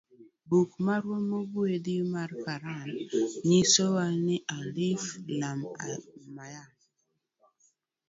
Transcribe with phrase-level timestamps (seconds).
[0.49, 2.89] Buk marwa mogwedhi mar koran
[3.47, 5.03] nyisowa ni; 'Alif
[5.39, 5.59] Lam
[6.35, 6.73] Mym'.